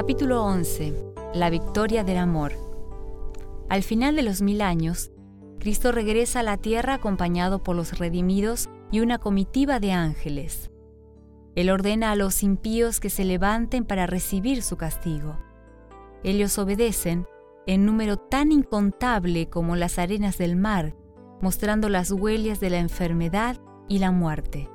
[0.00, 0.94] Capítulo 11.
[1.34, 2.54] La victoria del amor.
[3.68, 5.10] Al final de los mil años,
[5.58, 10.70] Cristo regresa a la tierra acompañado por los redimidos y una comitiva de ángeles.
[11.54, 15.36] Él ordena a los impíos que se levanten para recibir su castigo.
[16.24, 17.26] Ellos obedecen
[17.66, 20.96] en número tan incontable como las arenas del mar,
[21.42, 24.70] mostrando las huellas de la enfermedad y la muerte.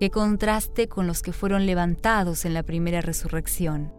[0.00, 3.97] Qué contraste con los que fueron levantados en la primera resurrección.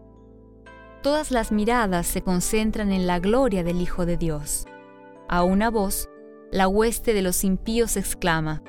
[1.02, 4.66] Todas las miradas se concentran en la gloria del Hijo de Dios.
[5.30, 6.10] A una voz,
[6.52, 8.62] la hueste de los impíos exclama,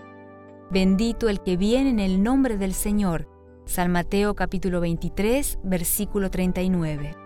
[0.70, 3.28] Bendito el que viene en el nombre del Señor.
[3.66, 7.18] San Mateo capítulo 23, versículo 39.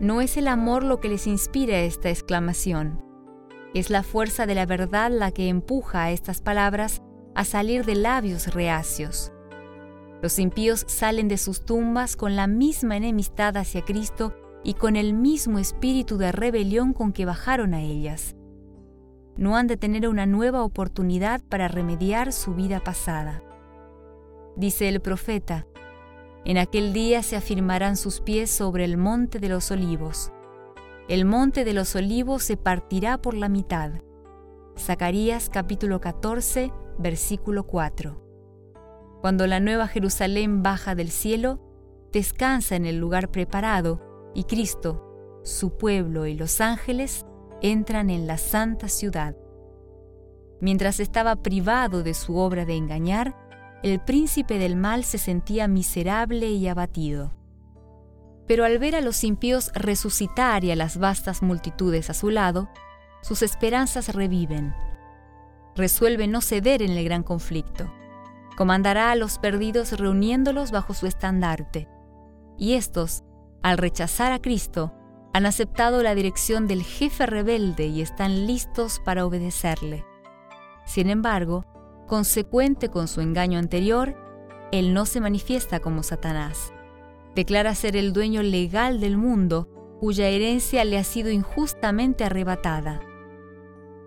[0.00, 3.04] No es el amor lo que les inspira esta exclamación.
[3.74, 7.00] Es la fuerza de la verdad la que empuja a estas palabras
[7.36, 9.32] a salir de labios reacios.
[10.22, 15.14] Los impíos salen de sus tumbas con la misma enemistad hacia Cristo y con el
[15.14, 18.36] mismo espíritu de rebelión con que bajaron a ellas.
[19.36, 23.42] No han de tener una nueva oportunidad para remediar su vida pasada.
[24.56, 25.66] Dice el profeta,
[26.44, 30.32] en aquel día se afirmarán sus pies sobre el monte de los olivos.
[31.08, 33.92] El monte de los olivos se partirá por la mitad.
[34.78, 38.29] Zacarías capítulo 14, versículo 4.
[39.20, 41.60] Cuando la nueva Jerusalén baja del cielo,
[42.12, 47.26] descansa en el lugar preparado y Cristo, su pueblo y los ángeles
[47.60, 49.36] entran en la santa ciudad.
[50.60, 53.36] Mientras estaba privado de su obra de engañar,
[53.82, 57.32] el príncipe del mal se sentía miserable y abatido.
[58.46, 62.68] Pero al ver a los impíos resucitar y a las vastas multitudes a su lado,
[63.22, 64.74] sus esperanzas reviven.
[65.76, 67.90] Resuelve no ceder en el gran conflicto.
[68.60, 71.88] Comandará a los perdidos reuniéndolos bajo su estandarte.
[72.58, 73.24] Y estos,
[73.62, 74.92] al rechazar a Cristo,
[75.32, 80.04] han aceptado la dirección del jefe rebelde y están listos para obedecerle.
[80.84, 81.64] Sin embargo,
[82.06, 84.14] consecuente con su engaño anterior,
[84.72, 86.74] él no se manifiesta como Satanás.
[87.34, 93.00] Declara ser el dueño legal del mundo, cuya herencia le ha sido injustamente arrebatada.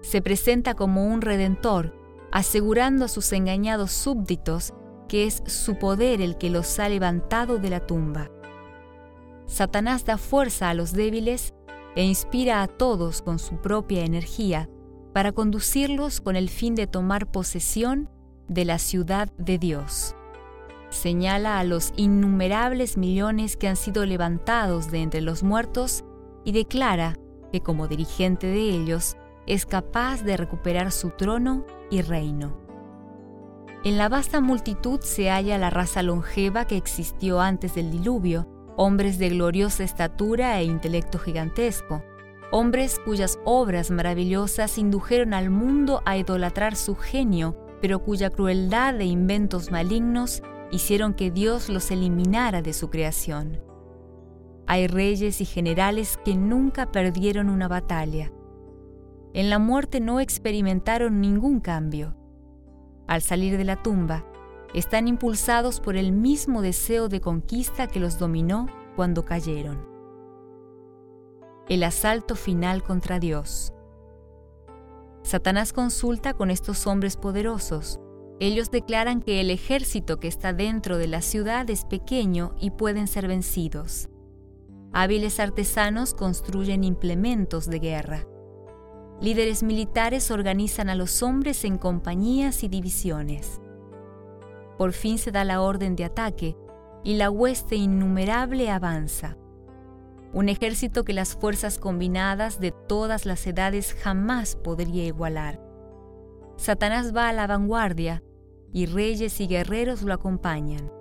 [0.01, 2.02] Se presenta como un redentor,
[2.33, 4.73] asegurando a sus engañados súbditos
[5.07, 8.31] que es su poder el que los ha levantado de la tumba.
[9.45, 11.53] Satanás da fuerza a los débiles
[11.95, 14.67] e inspira a todos con su propia energía
[15.13, 18.09] para conducirlos con el fin de tomar posesión
[18.47, 20.15] de la ciudad de Dios.
[20.89, 26.03] Señala a los innumerables millones que han sido levantados de entre los muertos
[26.45, 27.15] y declara
[27.51, 29.17] que como dirigente de ellos
[29.47, 32.57] es capaz de recuperar su trono y reino.
[33.83, 39.19] En la vasta multitud se halla la raza longeva que existió antes del diluvio, hombres
[39.19, 42.01] de gloriosa estatura e intelecto gigantesco,
[42.51, 49.05] hombres cuyas obras maravillosas indujeron al mundo a idolatrar su genio, pero cuya crueldad e
[49.05, 53.59] inventos malignos hicieron que Dios los eliminara de su creación.
[54.65, 58.31] Hay reyes y generales que nunca perdieron una batalla.
[59.33, 62.16] En la muerte no experimentaron ningún cambio.
[63.07, 64.25] Al salir de la tumba,
[64.73, 69.94] están impulsados por el mismo deseo de conquista que los dominó cuando cayeron
[71.69, 73.73] el asalto final contra Dios.
[75.23, 78.00] Satanás consulta con estos hombres poderosos.
[78.39, 83.07] Ellos declaran que el ejército que está dentro de la ciudad es pequeño y pueden
[83.07, 84.09] ser vencidos.
[84.91, 88.27] Hábiles artesanos construyen implementos de guerra.
[89.23, 93.59] Líderes militares organizan a los hombres en compañías y divisiones.
[94.78, 96.56] Por fin se da la orden de ataque
[97.03, 99.38] y la hueste innumerable avanza
[100.33, 105.62] un ejército que las fuerzas combinadas de todas las edades jamás podría igualar.
[106.57, 108.24] Satanás va a la vanguardia
[108.74, 110.92] y reyes y guerreros lo acompañan.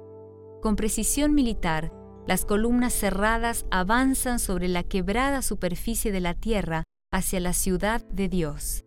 [0.60, 1.92] Con precisión militar,
[2.26, 8.28] las columnas cerradas avanzan sobre la quebrada superficie de la tierra hacia la ciudad de
[8.28, 8.84] Dios.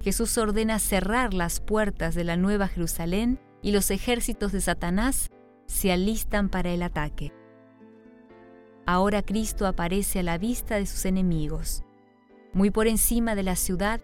[0.00, 5.30] Jesús ordena cerrar las puertas de la Nueva Jerusalén y los ejércitos de Satanás
[5.66, 7.32] se alistan para el ataque.
[8.86, 11.82] Ahora Cristo aparece a la vista de sus enemigos.
[12.52, 14.00] Muy por encima de la ciudad,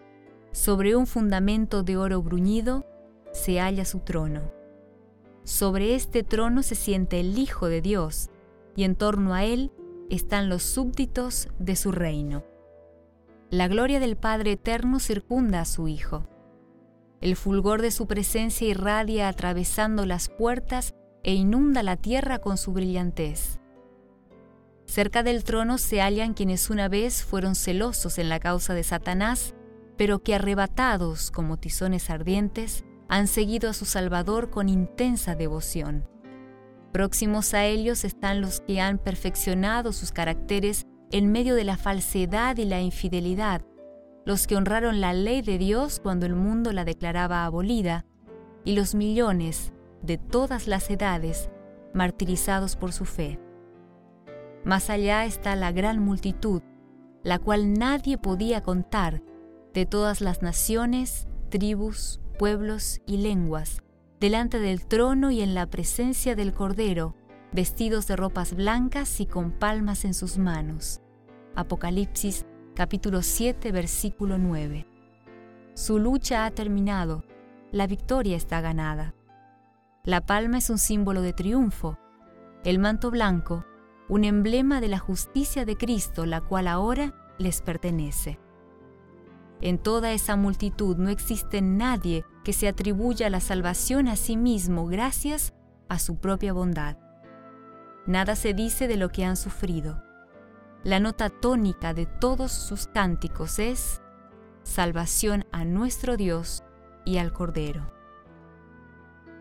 [0.51, 2.85] sobre un fundamento de oro bruñido,
[3.31, 4.51] se halla su trono.
[5.43, 8.29] Sobre este trono se siente el Hijo de Dios,
[8.75, 9.71] y en torno a él
[10.09, 12.43] están los súbditos de su reino.
[13.51, 16.27] La gloria del Padre Eterno circunda a su Hijo.
[17.21, 22.73] El fulgor de su presencia irradia atravesando las puertas e inunda la tierra con su
[22.73, 23.59] brillantez.
[24.87, 29.53] Cerca del trono se hallan quienes una vez fueron celosos en la causa de Satanás,
[29.95, 36.09] pero que arrebatados como tizones ardientes, han seguido a su Salvador con intensa devoción.
[36.91, 42.57] Próximos a ellos están los que han perfeccionado sus caracteres en medio de la falsedad
[42.57, 43.61] y la infidelidad,
[44.25, 48.03] los que honraron la ley de Dios cuando el mundo la declaraba abolida,
[48.65, 49.71] y los millones
[50.01, 51.49] de todas las edades
[51.93, 53.39] martirizados por su fe.
[54.65, 56.61] Más allá está la gran multitud,
[57.23, 59.23] la cual nadie podía contar,
[59.73, 63.81] de todas las naciones, tribus, pueblos y lenguas,
[64.19, 67.15] delante del trono y en la presencia del Cordero,
[67.53, 70.99] vestidos de ropas blancas y con palmas en sus manos.
[71.57, 74.85] Apocalipsis capítulo 7 versículo 9.
[75.73, 77.23] Su lucha ha terminado,
[77.71, 79.15] la victoria está ganada.
[80.03, 81.97] La palma es un símbolo de triunfo,
[82.65, 83.63] el manto blanco,
[84.09, 88.37] un emblema de la justicia de Cristo, la cual ahora les pertenece.
[89.61, 94.87] En toda esa multitud no existe nadie que se atribuya la salvación a sí mismo
[94.87, 95.53] gracias
[95.87, 96.97] a su propia bondad.
[98.05, 100.04] Nada se dice de lo que han sufrido.
[100.85, 104.03] La nota tónica de todos sus cánticos es
[104.61, 106.63] salvación a nuestro Dios
[107.05, 107.91] y al Cordero.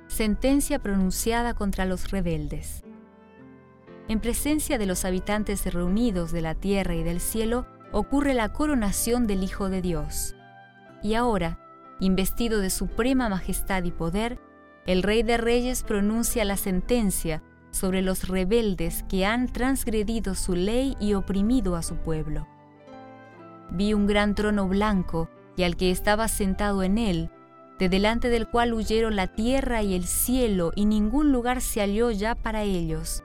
[0.06, 2.82] Sentencia pronunciada contra los rebeldes.
[4.08, 9.26] En presencia de los habitantes reunidos de la tierra y del cielo, ocurre la coronación
[9.26, 10.35] del Hijo de Dios.
[11.02, 11.58] Y ahora,
[12.00, 14.40] investido de suprema majestad y poder,
[14.87, 17.43] el Rey de Reyes pronuncia la sentencia
[17.75, 22.47] sobre los rebeldes que han transgredido su ley y oprimido a su pueblo.
[23.71, 27.31] Vi un gran trono blanco y al que estaba sentado en él,
[27.81, 32.12] de delante del cual huyeron la tierra y el cielo, y ningún lugar se halló
[32.12, 33.25] ya para ellos.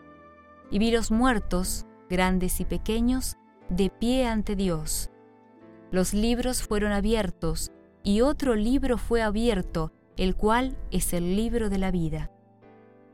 [0.72, 3.38] Y vi los muertos, grandes y pequeños,
[3.70, 5.12] de pie ante Dios.
[5.92, 7.72] Los libros fueron abiertos,
[8.04, 12.32] y otro libro fue abierto, el cual es el libro de la vida.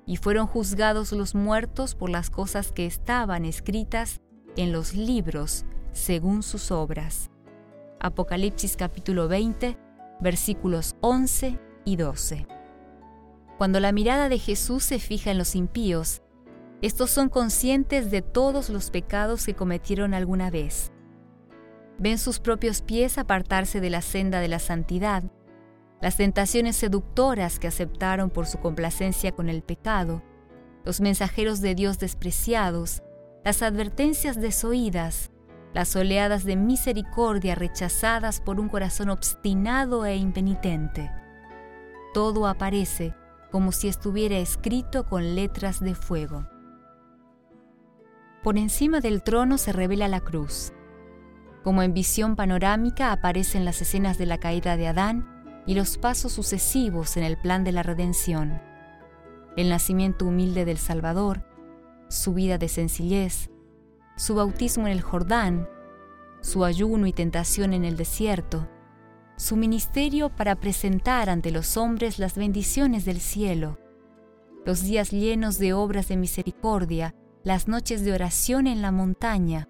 [0.06, 4.22] Y fueron juzgados los muertos por las cosas que estaban escritas
[4.56, 7.32] en los libros según sus obras.
[8.00, 9.78] Apocalipsis capítulo 20,
[10.20, 12.48] versículos 11 y 12.
[13.58, 16.22] Cuando la mirada de Jesús se fija en los impíos,
[16.82, 20.92] estos son conscientes de todos los pecados que cometieron alguna vez.
[21.98, 25.24] Ven sus propios pies apartarse de la senda de la santidad,
[26.06, 30.22] las tentaciones seductoras que aceptaron por su complacencia con el pecado,
[30.84, 33.02] los mensajeros de Dios despreciados,
[33.44, 35.32] las advertencias desoídas,
[35.74, 41.10] las oleadas de misericordia rechazadas por un corazón obstinado e impenitente.
[42.14, 43.16] Todo aparece
[43.52, 46.46] como si estuviera escrito con letras de fuego.
[48.44, 50.72] Por encima del trono se revela la cruz.
[51.64, 55.35] Como en visión panorámica aparecen las escenas de la caída de Adán
[55.66, 58.62] y los pasos sucesivos en el plan de la redención.
[59.58, 61.44] El nacimiento humilde del Salvador,
[62.10, 63.50] su vida de sencillez,
[64.16, 65.68] su bautismo en el Jordán,
[66.42, 68.68] su ayuno y tentación en el desierto,
[69.38, 73.80] su ministerio para presentar ante los hombres las bendiciones del cielo,
[74.66, 79.70] los días llenos de obras de misericordia las noches de oración en la montaña,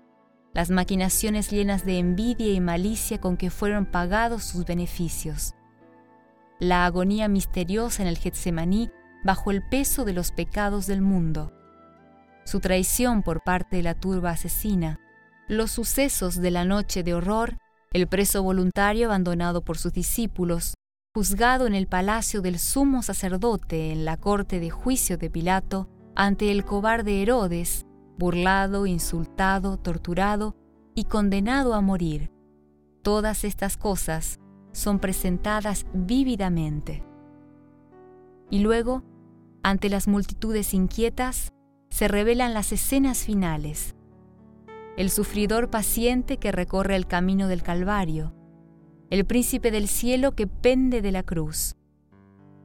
[0.53, 5.55] las maquinaciones llenas de envidia y malicia con que fueron pagados sus beneficios,
[6.65, 8.89] la agonía misteriosa en el Getsemaní
[9.23, 11.51] bajo el peso de los pecados del mundo,
[12.45, 14.99] su traición por parte de la turba asesina,
[15.47, 17.57] los sucesos de la noche de horror,
[17.91, 20.75] el preso voluntario abandonado por sus discípulos,
[21.15, 26.51] juzgado en el palacio del sumo sacerdote en la corte de juicio de Pilato, ante
[26.51, 27.85] el cobarde Herodes,
[28.17, 30.55] burlado, insultado, torturado
[30.93, 32.31] y condenado a morir.
[33.01, 34.39] Todas estas cosas
[34.75, 37.03] son presentadas vívidamente.
[38.49, 39.03] Y luego,
[39.63, 41.53] ante las multitudes inquietas,
[41.89, 43.95] se revelan las escenas finales.
[44.97, 48.33] El sufridor paciente que recorre el camino del Calvario,
[49.09, 51.75] el príncipe del cielo que pende de la cruz,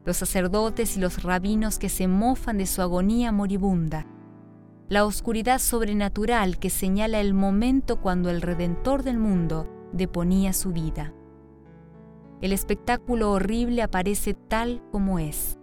[0.04, 4.06] los sacerdotes y los rabinos que se mofan de su agonía moribunda,
[4.88, 11.14] la oscuridad sobrenatural que señala el momento cuando el Redentor del mundo deponía su vida.
[12.40, 15.58] El espectáculo horrible aparece tal como es.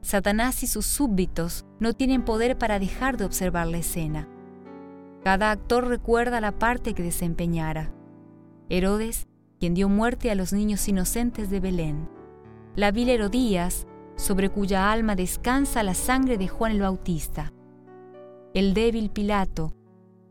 [0.00, 4.28] Satanás y sus súbditos no tienen poder para dejar de observar la escena.
[5.22, 7.92] Cada actor recuerda la parte que desempeñara.
[8.68, 9.26] Herodes,
[9.58, 12.08] quien dio muerte a los niños inocentes de Belén
[12.78, 17.52] la vil Herodías, sobre cuya alma descansa la sangre de Juan el Bautista.
[18.54, 19.74] El débil Pilato,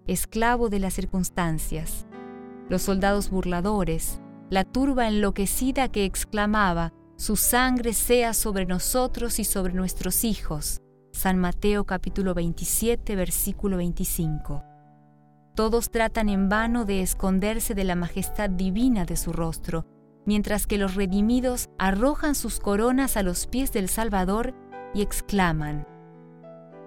[0.05, 2.07] esclavo de las circunstancias,
[2.69, 9.73] los soldados burladores, la turba enloquecida que exclamaba, Su sangre sea sobre nosotros y sobre
[9.73, 10.81] nuestros hijos.
[11.11, 14.63] San Mateo capítulo 27 versículo 25.
[15.55, 19.85] Todos tratan en vano de esconderse de la majestad divina de su rostro,
[20.27, 24.53] mientras que los redimidos arrojan sus coronas a los pies del Salvador
[24.93, 25.87] y exclaman,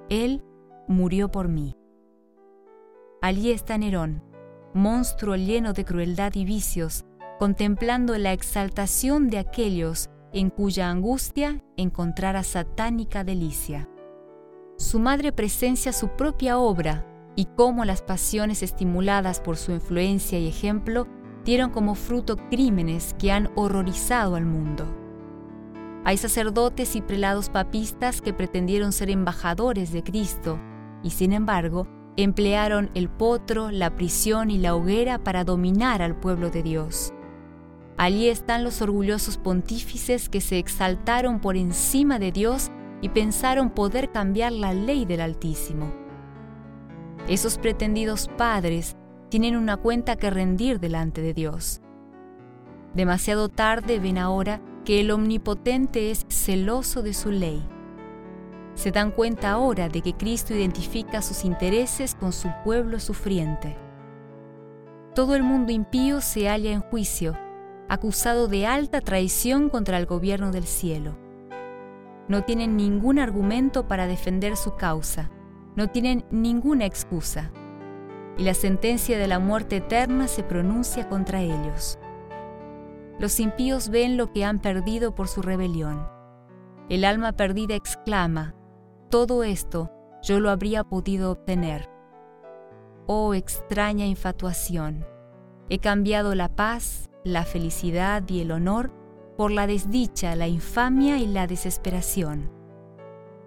[0.08, 0.44] Él
[0.86, 1.76] murió por mí.
[3.20, 4.22] Allí está Nerón,
[4.72, 7.04] monstruo lleno de crueldad y vicios,
[7.40, 13.88] contemplando la exaltación de aquellos en cuya angustia encontrara satánica delicia.
[14.76, 17.06] Su madre presencia su propia obra
[17.36, 21.06] y cómo las pasiones estimuladas por su influencia y ejemplo
[21.42, 24.84] dieron como fruto crímenes que han horrorizado al mundo.
[26.04, 30.60] Hay sacerdotes y prelados papistas que pretendieron ser embajadores de Cristo
[31.02, 31.86] y sin embargo
[32.18, 37.14] emplearon el potro, la prisión y la hoguera para dominar al pueblo de Dios.
[38.00, 42.70] Allí están los orgullosos pontífices que se exaltaron por encima de Dios
[43.02, 45.92] y pensaron poder cambiar la ley del Altísimo.
[47.28, 48.96] Esos pretendidos padres
[49.28, 51.82] tienen una cuenta que rendir delante de Dios.
[52.94, 57.62] Demasiado tarde ven ahora que el Omnipotente es celoso de su ley
[58.74, 63.76] se dan cuenta ahora de que Cristo identifica sus intereses con su pueblo sufriente.
[65.14, 67.36] Todo el mundo impío se halla en juicio,
[67.90, 71.16] acusado de alta traición contra el gobierno del cielo.
[72.28, 75.28] No tienen ningún argumento para defender su causa,
[75.74, 77.50] no tienen ninguna excusa,
[78.38, 81.98] y la sentencia de la muerte eterna se pronuncia contra ellos.
[83.18, 86.06] Los impíos ven lo que han perdido por su rebelión.
[86.88, 88.54] El alma perdida exclama,
[89.10, 89.90] todo esto
[90.22, 91.90] yo lo habría podido obtener.
[93.06, 95.04] Oh extraña infatuación,
[95.70, 98.92] he cambiado la paz, la felicidad y el honor
[99.36, 102.50] por la desdicha, la infamia y la desesperación.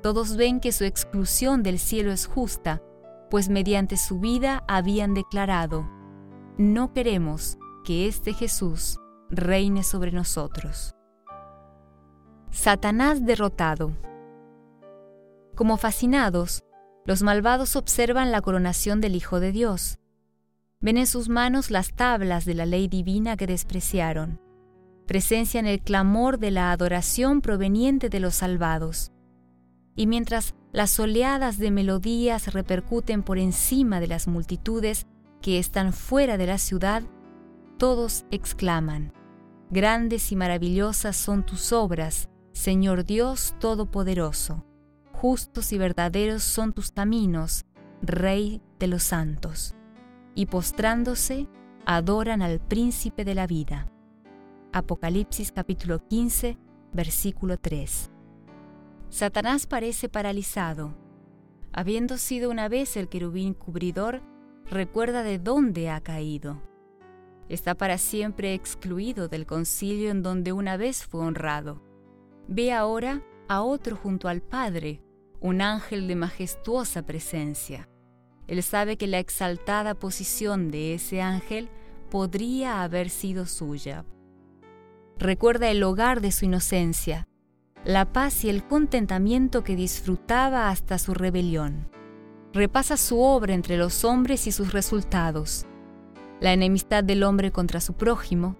[0.01, 2.81] Todos ven que su exclusión del cielo es justa,
[3.29, 5.87] pues mediante su vida habían declarado,
[6.57, 8.99] no queremos que este Jesús
[9.29, 10.95] reine sobre nosotros.
[12.51, 13.91] Satanás derrotado.
[15.55, 16.63] Como fascinados,
[17.05, 19.99] los malvados observan la coronación del Hijo de Dios.
[20.83, 24.39] Ven en sus manos las tablas de la ley divina que despreciaron.
[25.07, 29.11] Presencian el clamor de la adoración proveniente de los salvados.
[29.95, 35.07] Y mientras las oleadas de melodías repercuten por encima de las multitudes
[35.41, 37.01] que están fuera de la ciudad,
[37.79, 39.11] todos exclaman,
[39.71, 44.63] Grandes y maravillosas son tus obras, Señor Dios Todopoderoso
[45.23, 47.63] justos y verdaderos son tus caminos,
[48.01, 49.73] Rey de los santos.
[50.35, 51.47] Y postrándose,
[51.85, 53.91] adoran al príncipe de la vida.
[54.71, 56.57] Apocalipsis capítulo 15,
[56.91, 58.11] versículo 3.
[59.09, 60.95] Satanás parece paralizado.
[61.71, 64.23] Habiendo sido una vez el querubín cubridor,
[64.65, 66.61] recuerda de dónde ha caído.
[67.47, 71.83] Está para siempre excluido del concilio en donde una vez fue honrado.
[72.47, 75.03] Ve ahora a otro junto al Padre,
[75.39, 77.87] un ángel de majestuosa presencia.
[78.47, 81.69] Él sabe que la exaltada posición de ese ángel
[82.09, 84.05] podría haber sido suya.
[85.17, 87.27] Recuerda el hogar de su inocencia,
[87.85, 91.89] la paz y el contentamiento que disfrutaba hasta su rebelión.
[92.53, 95.65] Repasa su obra entre los hombres y sus resultados,
[96.39, 98.55] la enemistad del hombre contra su prójimo,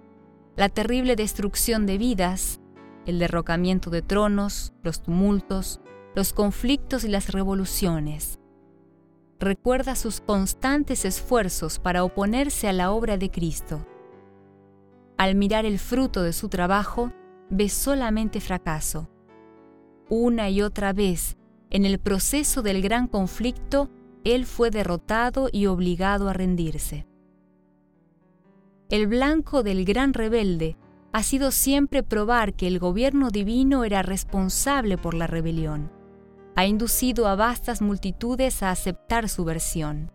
[0.55, 2.59] la terrible destrucción de vidas,
[3.05, 5.79] el derrocamiento de tronos, los tumultos,
[6.15, 8.39] los conflictos y las revoluciones.
[9.43, 13.85] Recuerda sus constantes esfuerzos para oponerse a la obra de Cristo.
[15.17, 17.11] Al mirar el fruto de su trabajo,
[17.49, 19.09] ve solamente fracaso.
[20.07, 21.35] Una y otra vez,
[21.71, 23.89] en el proceso del gran conflicto,
[24.23, 27.05] él fue derrotado y obligado a rendirse.
[28.89, 30.77] El blanco del gran rebelde
[31.11, 35.91] ha sido siempre probar que el gobierno divino era responsable por la rebelión
[36.55, 40.11] ha inducido a vastas multitudes a aceptar su versión.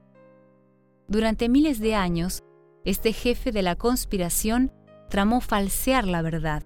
[1.09, 2.45] Durante miles de años,
[2.85, 4.73] este jefe de la conspiración
[5.09, 6.63] tramó falsear la verdad,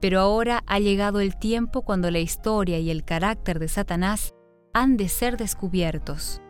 [0.00, 4.34] pero ahora ha llegado el tiempo cuando la historia y el carácter de Satanás
[4.72, 6.40] han de ser descubiertos.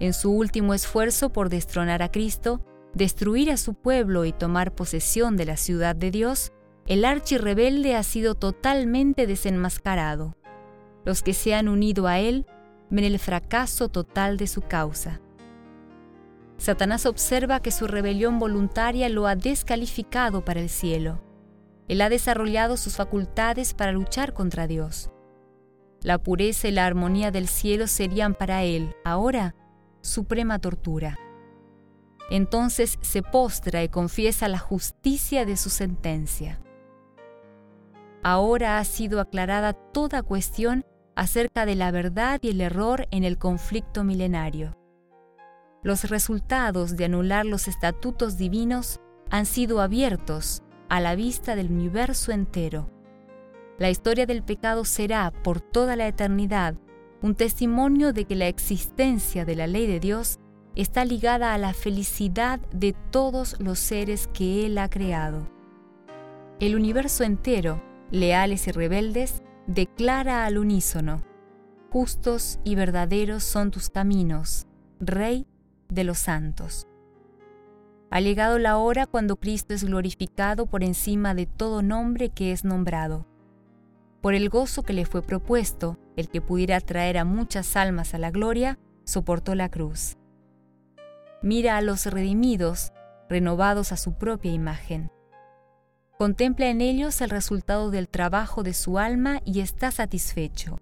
[0.00, 2.60] En su último esfuerzo por destronar a Cristo,
[2.94, 6.52] destruir a su pueblo y tomar posesión de la ciudad de Dios,
[6.86, 10.34] el archirrebelde ha sido totalmente desenmascarado
[11.04, 12.46] los que se han unido a él
[12.90, 15.20] ven el fracaso total de su causa.
[16.56, 21.20] Satanás observa que su rebelión voluntaria lo ha descalificado para el cielo.
[21.88, 25.10] Él ha desarrollado sus facultades para luchar contra Dios.
[26.00, 29.54] La pureza y la armonía del cielo serían para él, ahora,
[30.00, 31.18] suprema tortura.
[32.30, 36.60] Entonces se postra y confiesa la justicia de su sentencia.
[38.22, 43.38] Ahora ha sido aclarada toda cuestión acerca de la verdad y el error en el
[43.38, 44.76] conflicto milenario.
[45.82, 52.32] Los resultados de anular los estatutos divinos han sido abiertos a la vista del universo
[52.32, 52.90] entero.
[53.78, 56.74] La historia del pecado será, por toda la eternidad,
[57.22, 60.38] un testimonio de que la existencia de la ley de Dios
[60.76, 65.48] está ligada a la felicidad de todos los seres que Él ha creado.
[66.60, 71.22] El universo entero, leales y rebeldes, declara al unísono,
[71.90, 74.66] Justos y verdaderos son tus caminos,
[74.98, 75.46] Rey
[75.88, 76.88] de los santos.
[78.10, 82.64] Ha llegado la hora cuando Cristo es glorificado por encima de todo nombre que es
[82.64, 83.26] nombrado.
[84.20, 88.18] Por el gozo que le fue propuesto, el que pudiera traer a muchas almas a
[88.18, 90.16] la gloria, soportó la cruz
[91.44, 92.94] mira a los redimidos,
[93.28, 95.12] renovados a su propia imagen.
[96.18, 100.78] Contempla en ellos el resultado del trabajo de su alma y está satisfecho.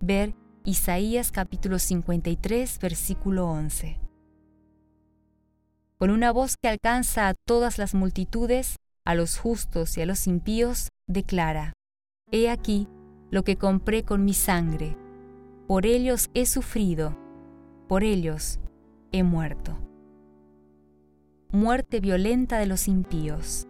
[0.00, 3.98] Ver Isaías capítulo 53, versículo 11.
[5.98, 10.26] Con una voz que alcanza a todas las multitudes, a los justos y a los
[10.26, 11.72] impíos, declara,
[12.30, 12.88] He aquí
[13.30, 14.96] lo que compré con mi sangre,
[15.66, 17.16] por ellos he sufrido,
[17.88, 18.60] por ellos
[19.12, 19.78] he muerto
[21.56, 23.66] muerte violenta de los impíos.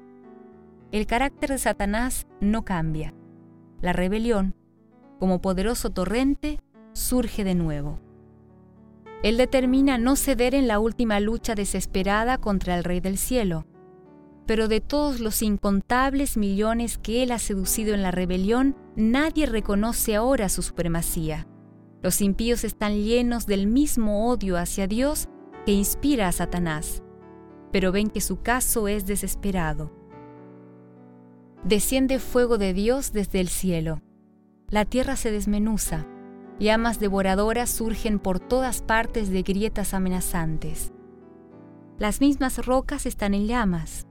[0.96, 3.12] El carácter de Satanás no cambia.
[3.82, 4.54] La rebelión,
[5.18, 6.58] como poderoso torrente,
[6.94, 8.00] surge de nuevo.
[9.22, 13.66] Él determina no ceder en la última lucha desesperada contra el Rey del Cielo,
[14.46, 20.16] pero de todos los incontables millones que él ha seducido en la rebelión, nadie reconoce
[20.16, 21.46] ahora su supremacía.
[22.00, 25.28] Los impíos están llenos del mismo odio hacia Dios
[25.66, 27.02] que inspira a Satanás
[27.72, 29.92] pero ven que su caso es desesperado.
[31.64, 34.00] Desciende fuego de Dios desde el cielo.
[34.68, 36.06] La tierra se desmenuza.
[36.58, 40.92] Llamas devoradoras surgen por todas partes de grietas amenazantes.
[41.98, 44.06] Las mismas rocas están en llamas.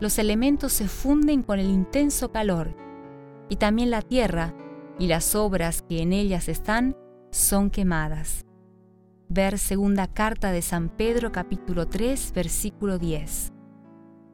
[0.00, 2.76] Los elementos se funden con el intenso calor,
[3.48, 4.54] y también la tierra
[4.98, 6.96] y las obras que en ellas están
[7.30, 8.46] son quemadas.
[9.28, 13.51] Ver segunda carta de San Pedro capítulo 3 versículo 10.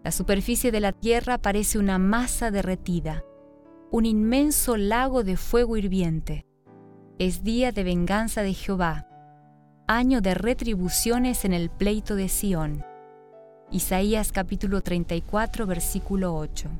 [0.08, 3.24] La superficie de la tierra parece una masa derretida,
[3.90, 6.46] un inmenso lago de fuego hirviente.
[7.18, 9.06] Es día de venganza de Jehová,
[9.86, 12.86] año de retribuciones en el pleito de Sión.
[13.70, 16.70] Isaías capítulo 34 versículo 8.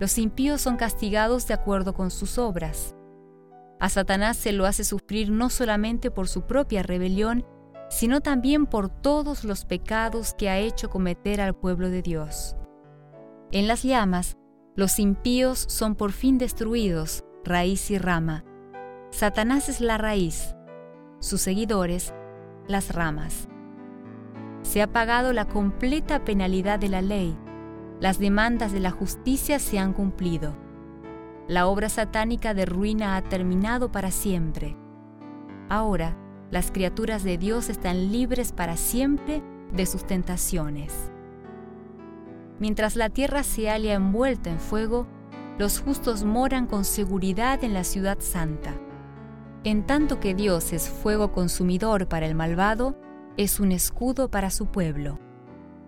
[0.00, 2.96] Los impíos son castigados de acuerdo con sus obras.
[3.80, 7.44] A Satanás se lo hace sufrir no solamente por su propia rebelión,
[7.88, 12.56] sino también por todos los pecados que ha hecho cometer al pueblo de Dios.
[13.52, 14.36] En las llamas,
[14.76, 18.44] los impíos son por fin destruidos, raíz y rama.
[19.10, 20.56] Satanás es la raíz,
[21.20, 22.12] sus seguidores,
[22.66, 23.48] las ramas.
[24.62, 27.38] Se ha pagado la completa penalidad de la ley,
[28.00, 30.56] las demandas de la justicia se han cumplido.
[31.46, 34.76] La obra satánica de ruina ha terminado para siempre.
[35.68, 36.16] Ahora,
[36.54, 41.10] las criaturas de Dios están libres para siempre de sus tentaciones.
[42.60, 45.08] Mientras la tierra se halla envuelta en fuego,
[45.58, 48.72] los justos moran con seguridad en la ciudad santa.
[49.64, 52.96] En tanto que Dios es fuego consumidor para el malvado,
[53.36, 55.18] es un escudo para su pueblo.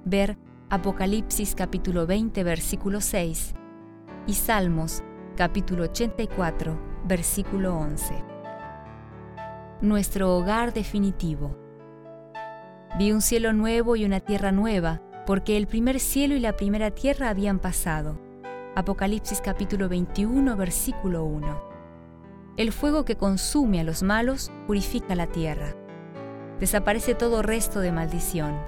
[0.04, 0.36] Ver
[0.68, 3.54] Apocalipsis capítulo 20 versículo 6
[4.26, 5.04] y Salmos
[5.36, 6.76] capítulo 84,
[7.06, 8.35] versículo 11.
[9.82, 11.54] Nuestro hogar definitivo.
[12.98, 16.92] Vi un cielo nuevo y una tierra nueva, porque el primer cielo y la primera
[16.92, 18.18] tierra habían pasado.
[18.74, 21.62] Apocalipsis capítulo 21, versículo 1.
[22.56, 25.76] El fuego que consume a los malos purifica la tierra.
[26.58, 28.58] Desaparece todo resto de maldición.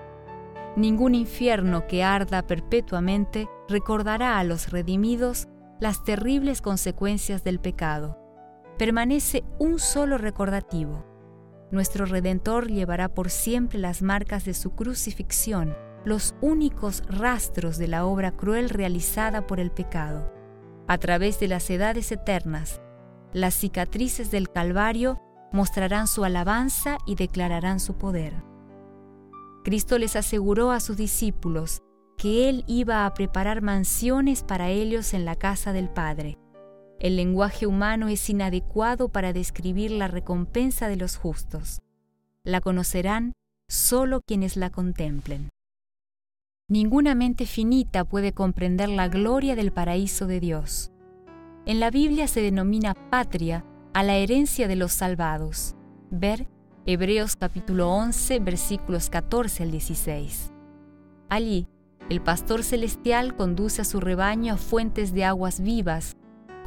[0.76, 5.48] Ningún infierno que arda perpetuamente recordará a los redimidos
[5.80, 8.27] las terribles consecuencias del pecado.
[8.78, 11.04] Permanece un solo recordativo.
[11.72, 18.06] Nuestro Redentor llevará por siempre las marcas de su crucifixión, los únicos rastros de la
[18.06, 20.32] obra cruel realizada por el pecado.
[20.86, 22.80] A través de las edades eternas,
[23.32, 25.20] las cicatrices del Calvario
[25.52, 28.32] mostrarán su alabanza y declararán su poder.
[29.64, 31.82] Cristo les aseguró a sus discípulos
[32.16, 36.38] que Él iba a preparar mansiones para ellos en la casa del Padre.
[37.00, 41.80] El lenguaje humano es inadecuado para describir la recompensa de los justos.
[42.42, 43.34] La conocerán
[43.68, 45.50] solo quienes la contemplen.
[46.68, 50.90] Ninguna mente finita puede comprender la gloria del paraíso de Dios.
[51.66, 55.76] En la Biblia se denomina patria a la herencia de los salvados.
[56.10, 56.48] Ver
[56.84, 60.52] Hebreos capítulo 11 versículos 14 al 16.
[61.28, 61.68] Allí,
[62.10, 66.16] el pastor celestial conduce a su rebaño a fuentes de aguas vivas,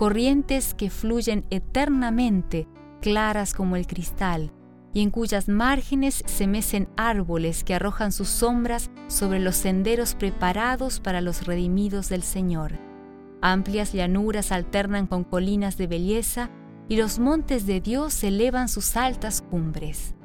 [0.02, 2.68] corrientes que fluyen eternamente,
[3.02, 4.52] claras como el cristal,
[4.96, 11.00] y en cuyas márgenes se mecen árboles que arrojan sus sombras sobre los senderos preparados
[11.00, 12.80] para los redimidos del Señor.
[13.44, 16.50] Amplias llanuras alternan con colinas de belleza
[16.90, 20.16] y los montes de Dios elevan sus altas cumbres.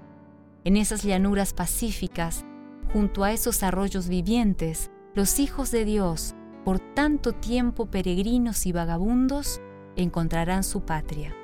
[0.64, 2.46] En esas llanuras pacíficas,
[2.94, 6.34] junto a esos arroyos vivientes, los hijos de Dios,
[6.64, 9.60] por tanto tiempo peregrinos y vagabundos,
[9.96, 11.34] encontrarán su patria.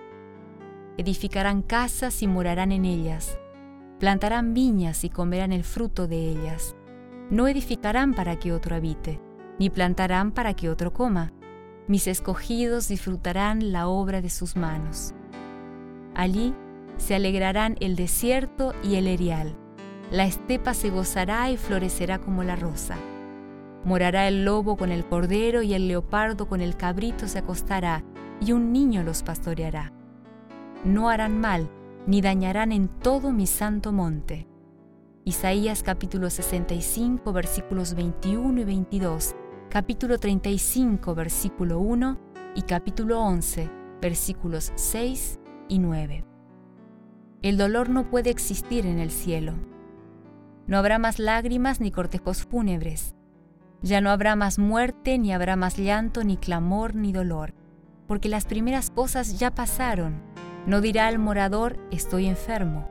[0.98, 3.38] Edificarán casas y morarán en ellas.
[3.98, 6.76] Plantarán viñas y comerán el fruto de ellas.
[7.30, 9.20] No edificarán para que otro habite,
[9.58, 11.32] ni plantarán para que otro coma.
[11.88, 15.14] Mis escogidos disfrutarán la obra de sus manos.
[16.14, 16.54] Allí
[16.96, 19.56] se alegrarán el desierto y el erial.
[20.10, 22.96] La estepa se gozará y florecerá como la rosa.
[23.84, 28.04] Morará el lobo con el cordero y el leopardo con el cabrito se acostará,
[28.44, 29.92] y un niño los pastoreará.
[30.84, 31.70] No harán mal,
[32.06, 34.48] ni dañarán en todo mi santo monte.
[35.24, 39.36] Isaías capítulo 65 versículos 21 y 22,
[39.70, 42.18] capítulo 35 versículo 1
[42.56, 46.24] y capítulo 11 versículos 6 y 9.
[47.42, 49.54] El dolor no puede existir en el cielo.
[50.66, 53.14] No habrá más lágrimas ni cortejos fúnebres
[53.82, 57.52] ya no habrá más muerte, ni habrá más llanto, ni clamor, ni dolor,
[58.12, 60.20] porque las primeras cosas ya pasaron.
[60.66, 62.86] No dirá al morador, estoy enfermo.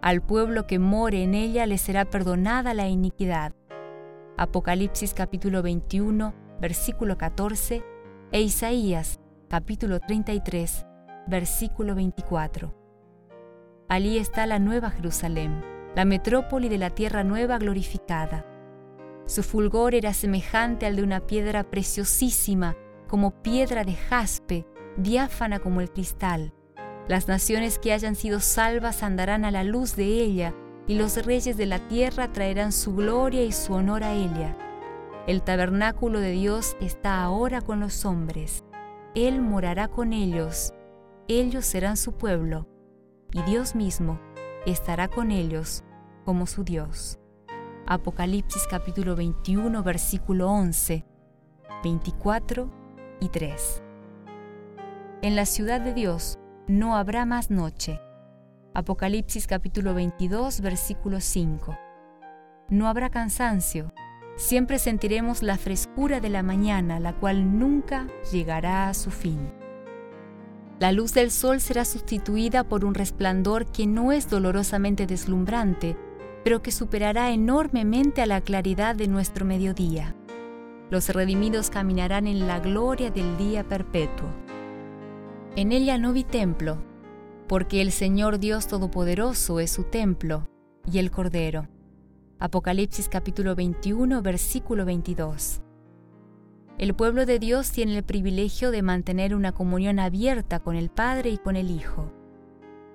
[0.00, 3.54] Al pueblo que more en ella le será perdonada la iniquidad.
[4.36, 7.82] Apocalipsis capítulo 21, versículo 14,
[8.30, 10.86] e Isaías capítulo 33,
[11.26, 12.72] versículo 24.
[13.88, 15.60] Allí está la nueva Jerusalén,
[15.96, 18.46] la metrópoli de la tierra nueva glorificada
[19.26, 22.76] su fulgor era semejante al de una piedra preciosísima,
[23.06, 24.66] como piedra de jaspe,
[24.96, 26.52] diáfana como el cristal.
[27.08, 30.54] Las naciones que hayan sido salvas andarán a la luz de ella,
[30.88, 34.56] y los reyes de la tierra traerán su gloria y su honor a ella.
[35.26, 38.64] El tabernáculo de Dios está ahora con los hombres.
[39.14, 40.72] Él morará con ellos.
[41.26, 42.68] Ellos serán su pueblo,
[43.32, 44.20] y Dios mismo
[44.64, 45.82] estará con ellos
[46.24, 47.18] como su Dios.
[47.86, 51.04] Apocalipsis capítulo 21, versículo 11,
[51.82, 52.85] 24
[53.20, 53.82] y 3.
[55.22, 58.00] En la ciudad de Dios no habrá más noche.
[58.74, 61.78] Apocalipsis capítulo 22, versículo 5.
[62.68, 63.92] No habrá cansancio.
[64.36, 69.50] Siempre sentiremos la frescura de la mañana, la cual nunca llegará a su fin.
[70.78, 75.96] La luz del sol será sustituida por un resplandor que no es dolorosamente deslumbrante,
[76.44, 80.14] pero que superará enormemente a la claridad de nuestro mediodía.
[80.88, 84.28] Los redimidos caminarán en la gloria del día perpetuo.
[85.56, 86.78] En ella no vi templo,
[87.48, 90.48] porque el Señor Dios Todopoderoso es su templo
[90.90, 91.66] y el Cordero.
[92.38, 95.60] Apocalipsis capítulo 21, versículo 22.
[96.78, 101.30] El pueblo de Dios tiene el privilegio de mantener una comunión abierta con el Padre
[101.30, 102.12] y con el Hijo.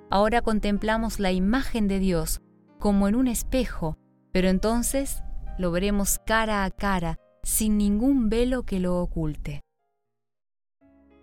[0.10, 2.42] Ahora contemplamos la imagen de Dios
[2.80, 3.98] como en un espejo,
[4.32, 5.24] pero entonces
[5.58, 9.62] lo veremos cara a cara, sin ningún velo que lo oculte.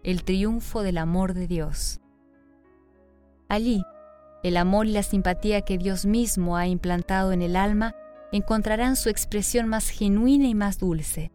[0.02, 2.00] El triunfo del amor de Dios.
[3.48, 3.82] Allí,
[4.42, 7.94] el amor y la simpatía que Dios mismo ha implantado en el alma
[8.32, 11.32] encontrarán su expresión más genuina y más dulce.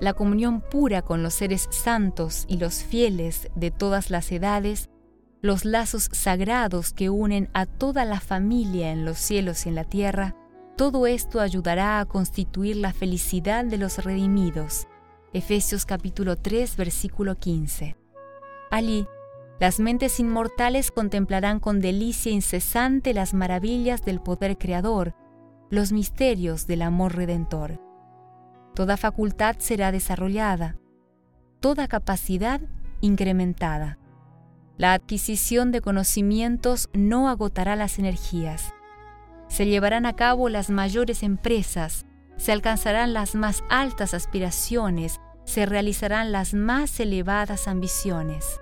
[0.00, 4.90] La comunión pura con los seres santos y los fieles de todas las edades
[5.44, 9.84] los lazos sagrados que unen a toda la familia en los cielos y en la
[9.84, 10.34] tierra,
[10.76, 14.88] todo esto ayudará a constituir la felicidad de los redimidos.
[15.32, 17.96] Efesios capítulo 3 versículo 15.
[18.70, 19.06] Allí,
[19.60, 25.14] las mentes inmortales contemplarán con delicia incesante las maravillas del poder creador,
[25.70, 27.80] los misterios del amor redentor.
[28.74, 30.76] Toda facultad será desarrollada,
[31.60, 32.60] toda capacidad
[33.00, 33.98] incrementada.
[34.76, 38.74] La adquisición de conocimientos no agotará las energías.
[39.54, 46.32] Se llevarán a cabo las mayores empresas, se alcanzarán las más altas aspiraciones, se realizarán
[46.32, 48.60] las más elevadas ambiciones.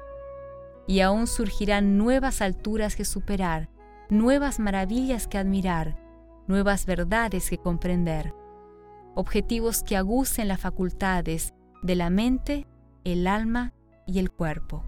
[0.86, 3.70] Y aún surgirán nuevas alturas que superar,
[4.10, 5.96] nuevas maravillas que admirar,
[6.46, 8.34] nuevas verdades que comprender,
[9.14, 12.66] objetivos que agucen las facultades de la mente,
[13.04, 13.72] el alma
[14.06, 14.84] y el cuerpo.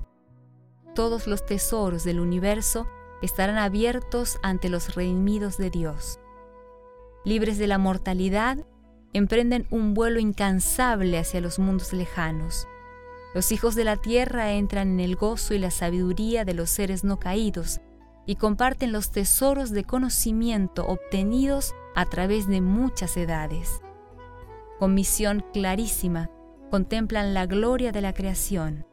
[0.95, 2.87] Todos los tesoros del universo
[3.25, 6.21] estarán abiertos ante los redimidos de Dios.
[7.25, 8.59] Libres de la mortalidad,
[9.13, 12.69] emprenden un vuelo incansable hacia los mundos lejanos.
[13.35, 17.03] Los hijos de la tierra entran en el gozo y la sabiduría de los seres
[17.03, 17.81] no caídos
[18.27, 23.81] y comparten los tesoros de conocimiento obtenidos a través de muchas edades.
[24.79, 26.31] Con misión clarísima,
[26.71, 28.87] contemplan la gloria de la creación,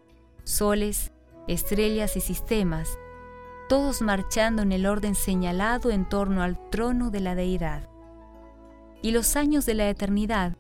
[0.44, 1.12] soles,
[1.48, 2.98] estrellas y sistemas,
[3.72, 7.88] todos marchando en el orden señalado en torno al trono de la deidad.
[9.02, 10.58] Y los años de la eternidad,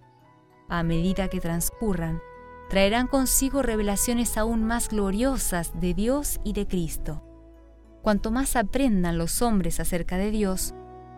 [0.70, 2.22] a medida que transcurran,
[2.70, 7.22] traerán consigo revelaciones aún más gloriosas de Dios y de Cristo.
[8.02, 10.74] Cuanto más aprendan los hombres acerca de Dios,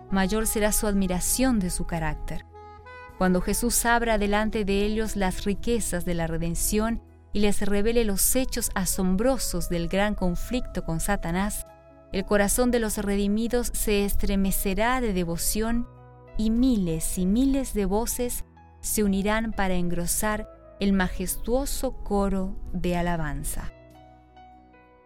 [0.10, 2.44] mayor será su admiración de su carácter.
[3.20, 7.04] Cuando Jesús abra delante de ellos las riquezas de la redención
[7.34, 11.68] y les revele los hechos asombrosos del gran conflicto con Satanás,
[12.14, 15.88] el corazón de los redimidos se estremecerá de devoción
[16.38, 18.46] y miles y miles de voces
[18.82, 20.48] se unirán para engrosar
[20.80, 23.74] el majestuoso coro de alabanza.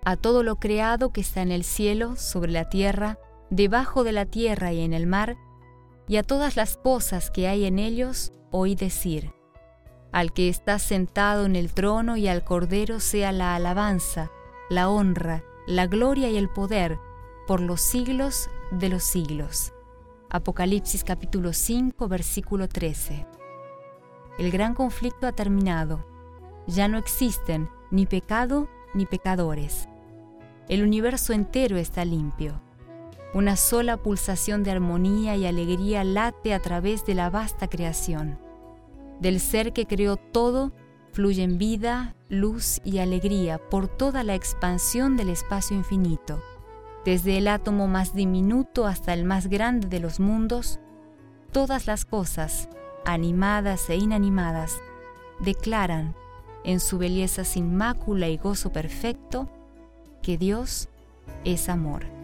[0.03, 3.17] A todo lo creado que está en el cielo, sobre la tierra,
[3.49, 5.37] debajo de la tierra y en el mar,
[6.09, 9.33] y a todas las cosas que hay en ellos, oí decir,
[10.11, 14.31] al que está sentado en el trono y al Cordero sea la alabanza,
[14.69, 16.97] la honra, la gloria y el poder
[17.45, 19.73] por los siglos de los siglos.
[20.29, 23.27] Apocalipsis capítulo 5 versículo 13.
[24.39, 26.05] El gran conflicto ha terminado.
[26.67, 29.89] Ya no existen ni pecado ni pecadores.
[30.69, 32.61] El universo entero está limpio.
[33.33, 38.39] Una sola pulsación de armonía y alegría late a través de la vasta creación.
[39.19, 40.71] Del ser que creó todo
[41.17, 46.43] fluyen vida, luz y alegría por toda la expansión del espacio infinito.
[47.05, 50.79] Desde el átomo más diminuto hasta el más grande de los mundos,
[51.51, 52.69] todas las cosas,
[53.03, 54.79] animadas e inanimadas,
[55.39, 56.13] declaran,
[56.63, 59.49] en su belleza sin mácula y gozo perfecto,
[60.21, 60.87] que Dios
[61.43, 62.16] es amor.